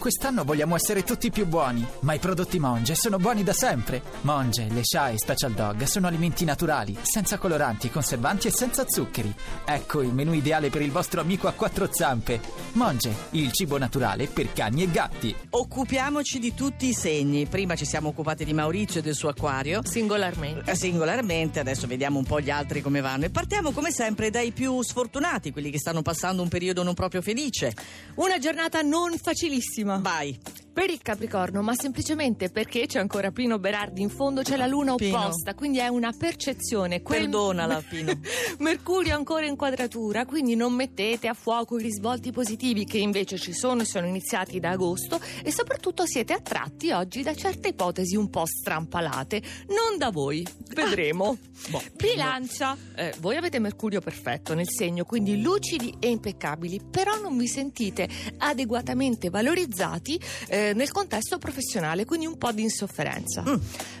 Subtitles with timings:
[0.00, 4.00] Quest'anno vogliamo essere tutti più buoni, ma i prodotti Monge sono buoni da sempre.
[4.22, 9.30] Monge, le Sha e Special Dog sono alimenti naturali, senza coloranti, conservanti e senza zuccheri.
[9.62, 12.40] Ecco il menù ideale per il vostro amico a quattro zampe.
[12.72, 15.36] Monge, il cibo naturale per cani e gatti.
[15.50, 17.44] Occupiamoci di tutti i segni.
[17.44, 19.82] Prima ci siamo occupati di Maurizio e del suo acquario.
[19.84, 20.70] Singolarmente.
[20.70, 23.26] Eh, Singolarmente, adesso vediamo un po' gli altri come vanno.
[23.26, 27.20] E partiamo come sempre dai più sfortunati, quelli che stanno passando un periodo non proprio
[27.20, 27.74] felice.
[28.14, 29.89] Una giornata non facilissima.
[29.98, 30.38] Vai.
[30.80, 34.94] Per il Capricorno, ma semplicemente perché c'è ancora Pino Berardi in fondo, c'è la luna
[34.94, 35.18] Pino.
[35.18, 37.02] opposta, quindi è una percezione.
[37.02, 38.18] Quel- Perdonala, Pino.
[38.60, 43.52] Mercurio ancora in quadratura, quindi non mettete a fuoco i risvolti positivi che invece ci
[43.52, 48.30] sono e sono iniziati da agosto e soprattutto siete attratti oggi da certe ipotesi un
[48.30, 49.42] po' strampalate.
[49.66, 51.36] Non da voi, vedremo.
[51.68, 57.36] Boh, Bilancia, eh, voi avete Mercurio perfetto nel segno, quindi lucidi e impeccabili, però non
[57.36, 60.18] vi sentite adeguatamente valorizzati
[60.48, 63.42] eh, nel contesto professionale, quindi un po' di insofferenza.
[63.48, 63.54] Mm.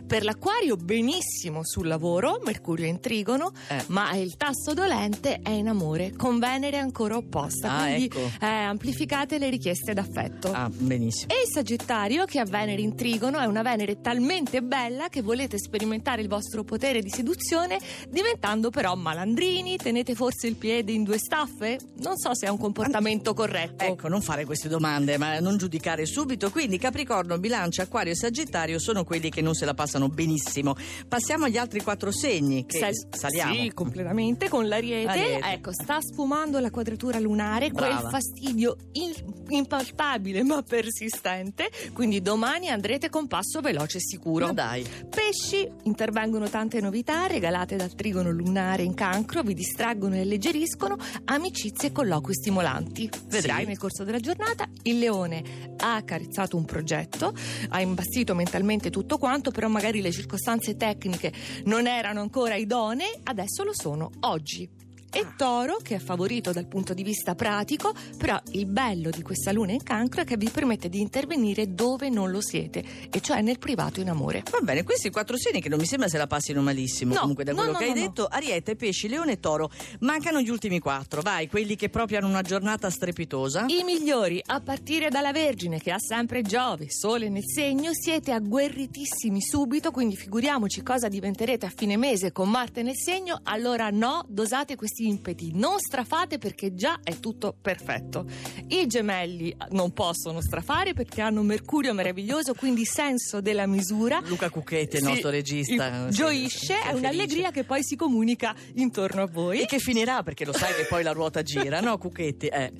[0.06, 3.84] Per l'Aquario benissimo sul lavoro, Mercurio in trigono, Eh.
[3.88, 8.20] ma il tasto dolente è in amore, con Venere ancora opposta, Ah, quindi ecco.
[8.40, 10.50] eh, amplificate le richieste d'affetto.
[10.52, 11.32] Ah, benissimo.
[11.32, 15.58] E il Sagittario, che ha Venere in trigono, è una Venere talmente bella che volete
[15.58, 21.18] sperimentare il vostro potere di seduzione, diventando però malandrini, tenete forse il piede in due
[21.18, 21.78] staffe?
[21.98, 23.84] Non so se è un comportamento corretto.
[23.84, 26.49] Ecco, non fare queste domande, ma non giudicare subito.
[26.50, 30.74] Quindi Capricorno, Bilancia, Acquario e Sagittario sono quelli che non se la passano benissimo.
[31.08, 32.66] Passiamo agli altri quattro segni.
[32.66, 33.54] Che Sal- saliamo.
[33.54, 35.08] Sì, completamente con l'ariete.
[35.10, 35.46] Ariete.
[35.48, 37.96] Ecco, sta sfumando la quadratura lunare, Brava.
[37.98, 39.14] quel fastidio in-
[39.48, 41.70] impalpabile ma persistente.
[41.92, 44.46] Quindi domani andrete con passo veloce e sicuro.
[44.46, 44.84] Ma dai.
[45.08, 51.88] Pesci, intervengono tante novità regalate dal trigono lunare in cancro, vi distraggono e alleggeriscono, amicizie
[51.88, 53.08] e colloqui stimolanti.
[53.26, 53.66] Vedrai Sì.
[53.66, 57.34] nel corso della giornata il leone ha accarezzato un progetto,
[57.68, 61.32] ha imbastito mentalmente tutto quanto, però magari le circostanze tecniche
[61.64, 64.89] non erano ancora idonee, adesso lo sono oggi.
[65.12, 69.50] E Toro, che è favorito dal punto di vista pratico, però il bello di questa
[69.50, 73.42] luna in cancro è che vi permette di intervenire dove non lo siete, e cioè
[73.42, 74.44] nel privato in amore.
[74.52, 77.12] Va bene, questi quattro segni che non mi sembra se la passino malissimo.
[77.14, 78.06] No, Comunque, da no, quello no, che hai no, no.
[78.06, 79.70] detto, Ariete, Pesci, Leone e Toro.
[80.00, 81.22] Mancano gli ultimi quattro.
[81.22, 83.64] Vai, quelli che proprio hanno una giornata strepitosa.
[83.66, 89.42] I migliori, a partire dalla Vergine che ha sempre Giove, Sole nel segno, siete agguerritissimi
[89.42, 94.76] subito, quindi figuriamoci cosa diventerete a fine mese con Marte nel segno, allora no, dosate
[94.76, 98.26] questi impeti, non strafate perché già è tutto perfetto.
[98.68, 104.20] I gemelli non possono strafare perché hanno Mercurio meraviglioso, quindi senso della misura.
[104.24, 106.08] Luca Cucchetti, il nostro regista.
[106.08, 109.60] Gioisce, è un'allegria che poi si comunica intorno a voi.
[109.60, 112.46] E che finirà perché lo sai che poi la ruota gira, no, Cucchetti?
[112.46, 112.72] Eh.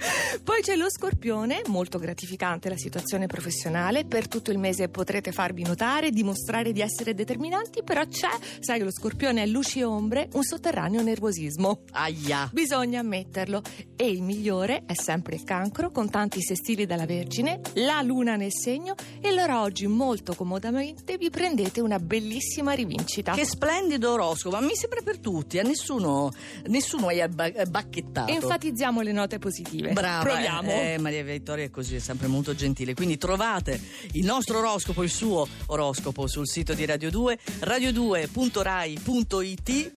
[0.42, 5.62] Poi c'è lo scorpione, molto gratificante la situazione professionale, per tutto il mese potrete farvi
[5.62, 8.28] notare, dimostrare di essere determinanti, però c'è,
[8.60, 11.82] sai che lo scorpione è luci e ombre, un sotterraneo nervosismo.
[12.10, 12.48] Aia.
[12.53, 13.62] Bisogna ammetterlo.
[13.97, 18.53] E il migliore è sempre il cancro, con tanti sestili dalla Vergine, la luna nel
[18.53, 23.32] segno, e allora oggi molto comodamente vi prendete una bellissima rivincita.
[23.32, 26.31] Che splendido oroscopo, ma mi sembra per tutti, a nessuno,
[26.66, 28.32] nessuno abba- bacchettato.
[28.32, 29.92] Enfatizziamo le note positive.
[29.92, 30.71] Brava, Proviamo.
[30.71, 32.94] eh, eh, Maria Vittoria è così, è sempre molto gentile.
[32.94, 33.78] Quindi trovate
[34.12, 39.88] il nostro oroscopo, il suo oroscopo sul sito di Radio 2, radio2.rai.it